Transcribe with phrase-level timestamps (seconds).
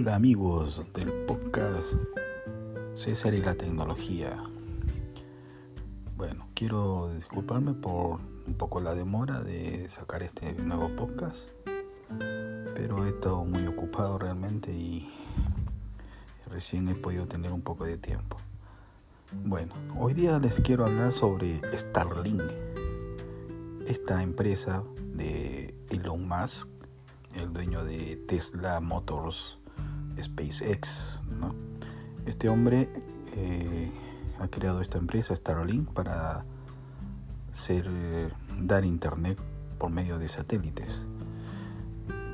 [0.00, 1.92] Hola amigos del podcast
[2.94, 4.40] César y la tecnología.
[6.16, 11.50] Bueno, quiero disculparme por un poco la demora de sacar este nuevo podcast,
[12.76, 15.10] pero he estado muy ocupado realmente y
[16.48, 18.36] recién he podido tener un poco de tiempo.
[19.46, 22.44] Bueno, hoy día les quiero hablar sobre Starlink,
[23.88, 26.68] esta empresa de Elon Musk,
[27.34, 29.57] el dueño de Tesla Motors
[30.22, 31.20] SpaceX.
[32.26, 32.88] Este hombre
[33.36, 33.90] eh,
[34.40, 36.44] ha creado esta empresa Starlink para
[37.52, 38.28] ser, eh,
[38.60, 39.38] dar internet
[39.78, 41.06] por medio de satélites.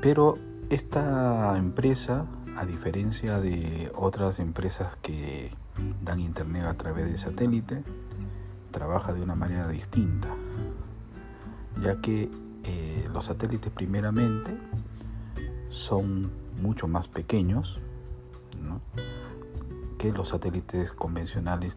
[0.01, 0.37] Pero
[0.71, 2.27] esta empresa,
[2.57, 5.51] a diferencia de otras empresas que
[6.03, 7.83] dan internet a través de satélite,
[8.71, 10.29] trabaja de una manera distinta,
[11.81, 12.31] ya que
[12.65, 14.57] eh, los satélites primeramente
[15.69, 17.81] son mucho más pequeños
[19.99, 21.77] que los satélites convencionales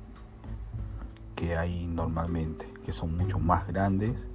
[1.35, 4.27] que hay normalmente, que son mucho más grandes.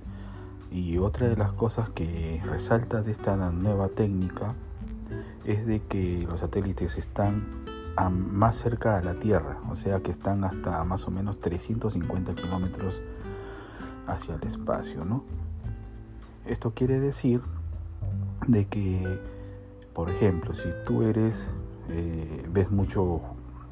[0.70, 4.54] Y otra de las cosas que resalta de esta nueva técnica
[5.44, 7.62] es de que los satélites están
[8.10, 13.02] más cerca de la Tierra, o sea que están hasta más o menos 350 kilómetros
[14.06, 15.24] hacia el espacio, ¿no?
[16.46, 17.42] Esto quiere decir
[18.46, 19.20] de que
[19.94, 21.52] por ejemplo, si tú eres,
[21.88, 23.20] eh, ves mucho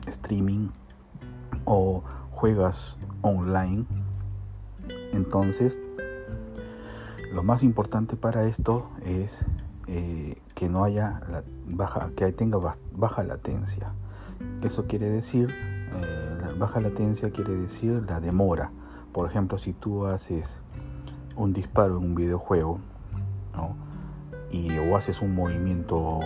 [0.07, 0.69] streaming
[1.65, 3.87] o juegas online,
[5.13, 5.79] entonces
[7.33, 9.47] lo más importante para esto es
[9.87, 12.59] eh, que no haya la baja, que tenga
[12.93, 13.93] baja latencia.
[14.63, 18.73] Eso quiere decir, eh, la baja latencia quiere decir la demora.
[19.13, 20.63] Por ejemplo, si tú haces
[21.37, 22.79] un disparo en un videojuego,
[23.55, 23.89] ¿no?
[24.51, 26.20] Y o haces un movimiento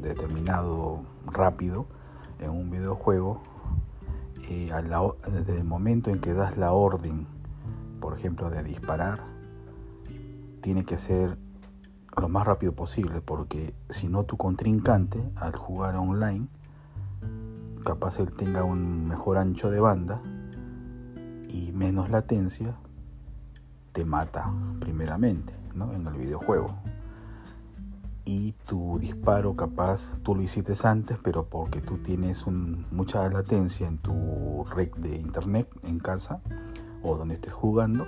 [0.00, 1.86] determinado rápido
[2.38, 3.40] en un videojuego,
[4.48, 4.70] eh,
[5.30, 7.26] desde el momento en que das la orden,
[8.00, 9.20] por ejemplo, de disparar,
[10.60, 11.38] tiene que ser
[12.16, 16.48] lo más rápido posible, porque si no tu contrincante al jugar online,
[17.84, 20.22] capaz él tenga un mejor ancho de banda
[21.48, 22.76] y menos latencia,
[23.92, 25.92] te mata primeramente ¿no?
[25.92, 26.74] en el videojuego
[28.24, 33.98] y tu disparo capaz tú lo hiciste antes, pero porque tú tienes mucha latencia en
[33.98, 36.40] tu red de internet en casa
[37.02, 38.06] o donde estés jugando,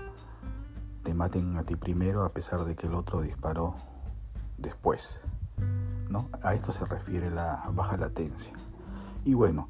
[1.02, 3.74] te maten a ti primero a pesar de que el otro disparó
[4.56, 5.20] después.
[6.08, 6.28] ¿no?
[6.42, 8.52] A esto se refiere la baja latencia.
[9.24, 9.68] Y bueno,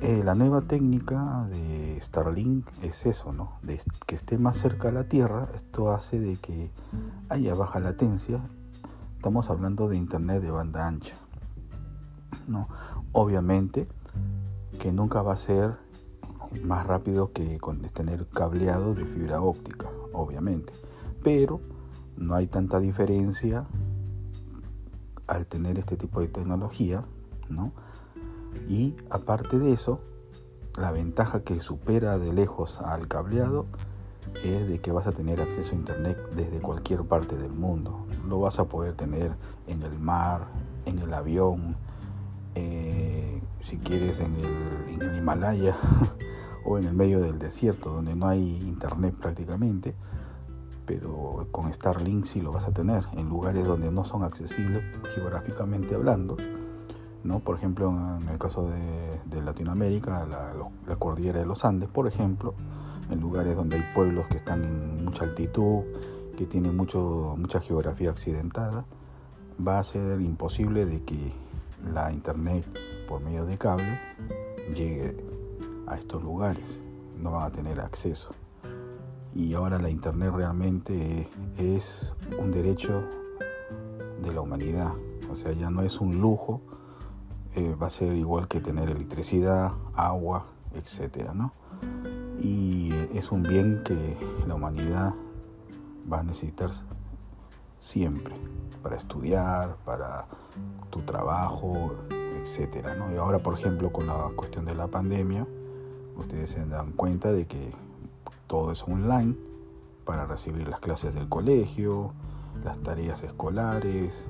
[0.00, 3.58] eh, la nueva técnica de Starlink es eso, ¿no?
[3.62, 6.70] De que esté más cerca a la Tierra, esto hace de que
[7.28, 8.40] haya baja latencia
[9.22, 11.14] Estamos hablando de internet de banda ancha.
[12.48, 12.66] ¿no?
[13.12, 13.86] Obviamente
[14.80, 15.76] que nunca va a ser
[16.64, 20.72] más rápido que con tener cableado de fibra óptica, obviamente.
[21.22, 21.60] Pero
[22.16, 23.64] no hay tanta diferencia
[25.28, 27.04] al tener este tipo de tecnología,
[27.48, 27.72] ¿no?
[28.68, 30.00] Y aparte de eso,
[30.76, 33.66] la ventaja que supera de lejos al cableado
[34.44, 38.06] es de que vas a tener acceso a internet desde cualquier parte del mundo.
[38.28, 39.32] Lo vas a poder tener
[39.66, 40.48] en el mar,
[40.86, 41.76] en el avión,
[42.54, 45.76] eh, si quieres en el, en el Himalaya
[46.64, 49.94] o en el medio del desierto donde no hay internet prácticamente.
[50.84, 54.82] Pero con Starlink sí lo vas a tener en lugares donde no son accesibles
[55.14, 56.36] geográficamente hablando.
[57.24, 57.40] ¿No?
[57.40, 57.90] Por ejemplo,
[58.20, 60.52] en el caso de, Latinoamérica, la,
[60.86, 62.54] la cordillera de los Andes, por ejemplo,
[63.10, 65.82] en lugares donde hay pueblos que están en mucha altitud,
[66.36, 68.84] que tienen mucho, mucha geografía accidentada,
[69.66, 71.32] va a ser imposible de que
[71.92, 72.66] la internet
[73.08, 74.00] por medio de cable
[74.74, 75.16] llegue
[75.86, 76.80] a estos lugares,
[77.18, 78.30] no van a tener acceso.
[79.34, 83.04] Y ahora la internet realmente es un derecho
[84.22, 84.92] de la humanidad,
[85.30, 86.60] o sea, ya no es un lujo,
[87.54, 91.52] eh, va a ser igual que tener electricidad, agua, etcétera, ¿no?
[92.42, 94.16] y es un bien que
[94.46, 95.14] la humanidad
[96.12, 96.70] va a necesitar
[97.80, 98.34] siempre
[98.82, 100.26] para estudiar, para
[100.90, 103.12] tu trabajo, etcétera, ¿no?
[103.12, 105.46] Y ahora, por ejemplo, con la cuestión de la pandemia,
[106.16, 107.72] ustedes se dan cuenta de que
[108.48, 109.36] todo es online
[110.04, 112.12] para recibir las clases del colegio,
[112.64, 114.24] las tareas escolares,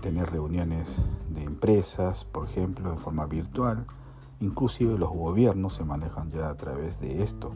[0.00, 0.88] tener reuniones
[1.28, 3.86] de empresas, por ejemplo, en forma virtual
[4.40, 7.52] Inclusive los gobiernos se manejan ya a través de esto,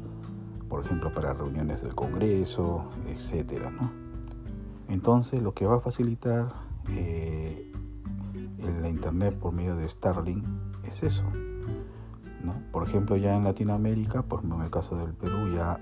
[0.69, 3.71] por ejemplo para reuniones del Congreso, etc.
[4.89, 6.53] Entonces lo que va a facilitar
[6.91, 7.73] eh,
[8.83, 10.45] la internet por medio de Starlink
[10.83, 11.25] es eso.
[12.43, 12.55] ¿no?
[12.71, 15.81] Por ejemplo, ya en Latinoamérica, por ejemplo, en el caso del Perú, ya,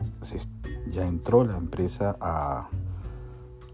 [0.88, 2.68] ya entró la empresa a,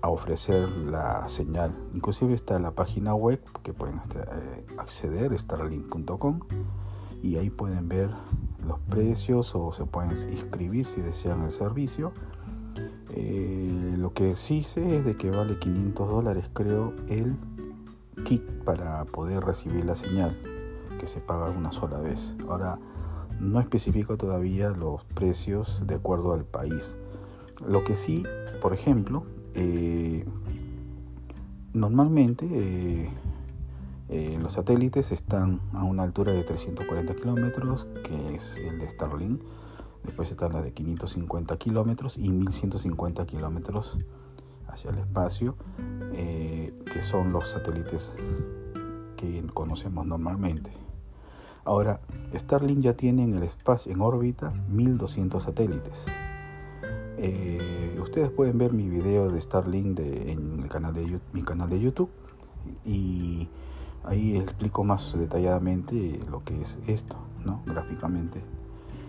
[0.01, 1.75] a ofrecer la señal.
[1.95, 6.41] Inclusive está la página web que pueden este, eh, acceder, starlink.com,
[7.23, 8.11] y ahí pueden ver
[8.67, 12.13] los precios o se pueden inscribir si desean el servicio.
[13.11, 17.37] Eh, lo que sí sé es de que vale 500 dólares creo el
[18.25, 20.37] kit para poder recibir la señal
[20.99, 22.35] que se paga una sola vez.
[22.49, 22.79] Ahora
[23.41, 26.97] no especifico todavía los precios de acuerdo al país.
[27.67, 28.25] Lo que sí,
[28.61, 29.25] por ejemplo,
[29.55, 30.25] eh,
[31.73, 33.11] normalmente eh,
[34.09, 39.41] eh, los satélites están a una altura de 340 kilómetros, que es el de Starlink.
[40.05, 43.97] Después están las de 550 kilómetros y 1150 kilómetros
[44.69, 45.57] hacia el espacio,
[46.11, 48.13] que son los satélites
[49.17, 50.71] que conocemos normalmente.
[51.65, 52.01] Ahora,
[52.35, 56.07] Starlink ya tiene en el espacio, en órbita, 1200 satélites.
[57.21, 61.81] Eh, ustedes pueden ver mi video de Starlink en el canal de, mi canal de
[61.81, 62.11] YouTube
[62.85, 63.49] y
[64.05, 67.63] ahí explico más detalladamente lo que es esto, ¿no?
[67.67, 68.41] gráficamente.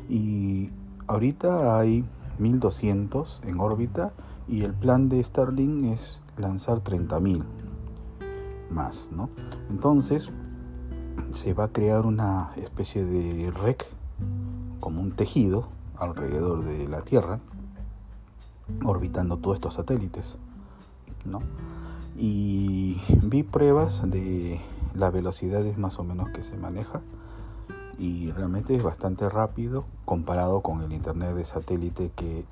[0.09, 0.71] Y
[1.05, 2.03] ahorita hay
[2.39, 4.11] 1200 en órbita
[4.47, 7.43] y el plan de Starlink es lanzar 30.000
[8.71, 9.29] más, ¿no?
[9.69, 10.31] Entonces
[11.29, 13.85] se va a crear una especie de rec
[14.79, 17.39] como un tejido alrededor de la Tierra
[18.83, 20.37] orbitando todos estos satélites.
[21.25, 21.41] ¿no?
[22.17, 24.59] Y vi pruebas de
[24.93, 27.01] las velocidades más o menos que se maneja
[27.97, 32.45] y realmente es bastante rápido comparado con el internet de satélite que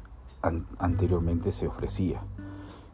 [0.78, 2.22] anteriormente se ofrecía.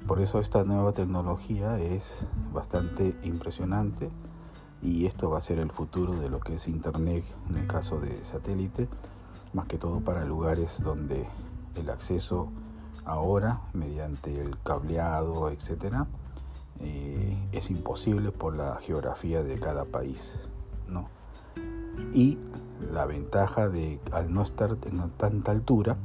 [0.08, 4.10] Por eso esta nueva tecnología es bastante impresionante
[4.82, 8.00] y esto va a ser el futuro de lo que es internet en el caso
[8.00, 8.88] de satélite,
[9.54, 11.28] más que todo para lugares donde
[11.76, 12.50] el acceso
[13.06, 16.08] ahora mediante el cableado, etcétera,
[16.80, 20.40] eh, es imposible por la geografía de cada país,
[20.88, 21.08] ¿no?
[22.14, 22.38] Y
[22.92, 25.98] la ventaja de al no estar en tanta altura,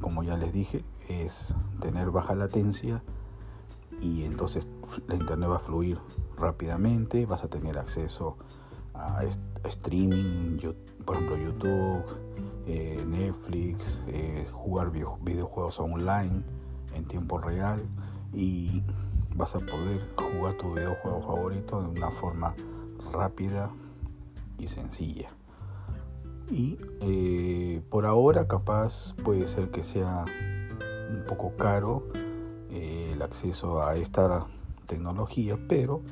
[0.00, 3.02] como ya les dije, es tener baja latencia
[4.00, 4.68] y entonces
[5.06, 5.98] la internet va a fluir
[6.36, 8.36] rápidamente, vas a tener acceso
[9.64, 10.58] streaming,
[11.04, 12.04] por ejemplo YouTube,
[12.66, 16.42] eh, Netflix, eh, jugar videojuegos online
[16.94, 17.80] en tiempo real
[18.34, 18.82] y
[19.34, 22.54] vas a poder jugar tu videojuego favorito de una forma
[23.12, 23.70] rápida
[24.58, 25.28] y sencilla.
[26.50, 30.24] Y eh, por ahora capaz puede ser que sea
[31.10, 32.04] un poco caro
[32.70, 34.46] el acceso a esta
[34.86, 36.02] tecnología, pero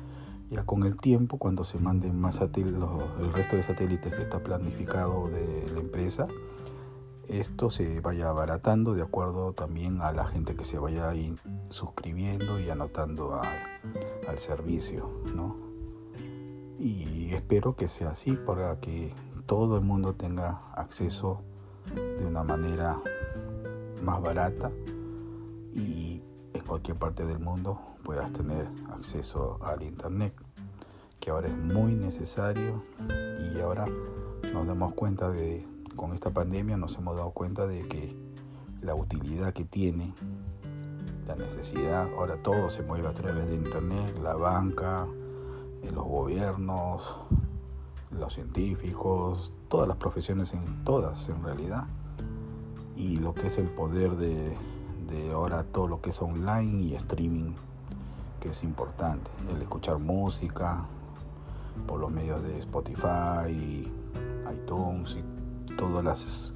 [0.49, 2.81] ya con el tiempo, cuando se manden más satélites,
[3.19, 6.27] el resto de satélites que está planificado de la empresa,
[7.27, 11.11] esto se vaya abaratando de acuerdo también a la gente que se vaya
[11.69, 13.41] suscribiendo y anotando
[14.27, 15.57] al servicio, ¿no?
[16.79, 19.13] Y espero que sea así para que
[19.45, 21.41] todo el mundo tenga acceso
[21.93, 23.01] de una manera
[24.03, 24.71] más barata
[25.73, 26.21] y
[26.53, 30.33] en cualquier parte del mundo puedas tener acceso al internet
[31.27, 32.83] que ahora es muy necesario
[33.53, 33.85] y ahora
[34.53, 35.67] nos damos cuenta de
[35.97, 38.15] con esta pandemia nos hemos dado cuenta de que
[38.79, 40.13] la utilidad que tiene
[41.27, 45.05] la necesidad ahora todo se mueve a través de internet la banca
[45.83, 47.03] eh, los gobiernos
[48.09, 51.87] los científicos todas las profesiones en todas en realidad
[52.95, 54.55] y lo que es el poder de
[55.09, 57.53] de ahora todo lo que es online y streaming,
[58.41, 59.31] que es importante.
[59.49, 60.85] El escuchar música
[61.85, 63.91] por los medios de Spotify,
[64.53, 66.53] iTunes y todos las,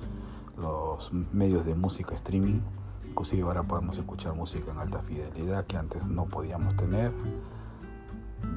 [0.57, 2.61] los medios de música streaming.
[3.07, 7.11] Inclusive ahora podemos escuchar música en alta fidelidad que antes no podíamos tener.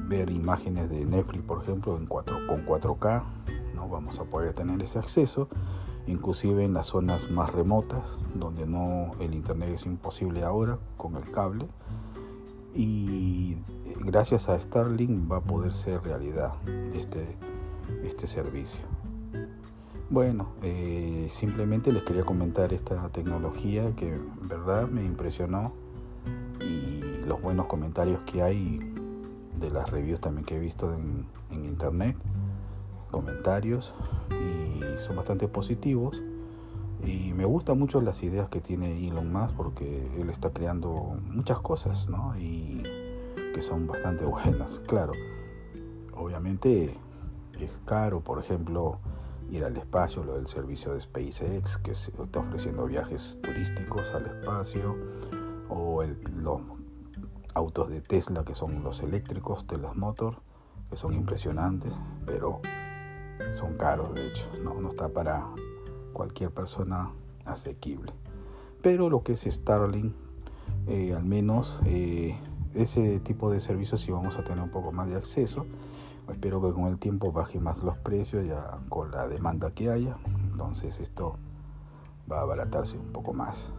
[0.07, 3.23] Ver imágenes de Netflix, por ejemplo, en 4, con 4K.
[3.75, 5.49] No vamos a poder tener ese acceso
[6.07, 11.31] inclusive en las zonas más remotas donde no el internet es imposible ahora con el
[11.31, 11.67] cable
[12.75, 13.55] y
[13.99, 16.53] gracias a Starlink va a poder ser realidad
[16.93, 17.37] este,
[18.03, 18.81] este servicio.
[20.09, 25.73] Bueno, eh, simplemente les quería comentar esta tecnología que en verdad me impresionó
[26.59, 28.79] y los buenos comentarios que hay
[29.59, 32.17] de las reviews también que he visto en, en internet
[33.15, 33.95] comentarios
[34.29, 36.21] y son bastante positivos.
[37.05, 41.59] Y me gustan mucho las ideas que tiene Elon Musk porque él está creando muchas
[41.59, 42.37] cosas, ¿no?
[42.37, 42.83] Y
[43.55, 44.81] que son bastante buenas.
[44.85, 45.13] Claro,
[46.13, 46.99] obviamente
[47.57, 48.99] es caro, por ejemplo,
[49.49, 54.97] ir al espacio, lo del servicio de SpaceX, que está ofreciendo viajes turísticos al espacio,
[55.69, 56.61] o los
[57.53, 60.41] autos de Tesla, que son los eléctricos, Tesla Motor,
[60.89, 61.93] que son impresionantes,
[62.25, 62.59] pero
[63.53, 65.47] son caros, de hecho, no, no está para
[66.11, 67.13] cualquier persona
[67.45, 68.11] asequible.
[68.81, 70.13] Pero lo que es Starlink,
[70.87, 72.37] eh, al menos eh,
[72.75, 75.65] ese tipo de servicios sí vamos a tener un poco más de acceso
[76.29, 80.17] Espero que con el tiempo baje más los precios ya con la demanda que haya.
[80.51, 81.37] Entonces esto
[82.31, 83.71] va a abaratarse un poco más.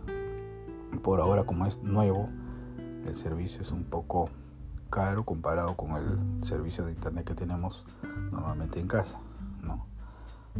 [1.03, 2.29] Por ahora como es nuevo,
[3.05, 4.29] el servicio es un poco
[4.91, 7.85] caro comparado con el servicio de internet que tenemos
[8.31, 9.19] normalmente en casa.
[9.63, 9.87] ¿no?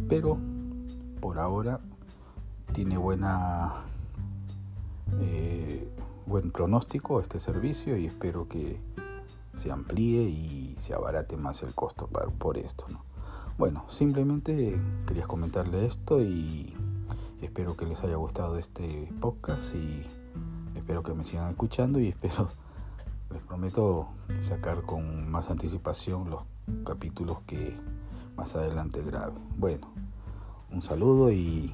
[0.09, 0.37] Pero
[1.21, 1.79] por ahora
[2.73, 3.75] tiene buena
[5.21, 5.89] eh,
[6.27, 8.79] buen pronóstico este servicio y espero que
[9.57, 12.07] se amplíe y se abarate más el costo
[12.37, 12.85] por esto.
[12.89, 13.03] ¿no?
[13.57, 16.73] Bueno, simplemente quería comentarle esto y
[17.41, 20.05] espero que les haya gustado este podcast y
[20.75, 22.49] espero que me sigan escuchando y espero,
[23.31, 24.09] les prometo
[24.41, 26.43] sacar con más anticipación los
[26.85, 27.75] capítulos que
[28.35, 29.33] más adelante grabe.
[29.57, 29.87] Bueno,
[30.71, 31.73] un saludo y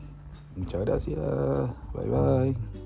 [0.55, 1.19] muchas gracias.
[1.93, 2.82] Bye bye.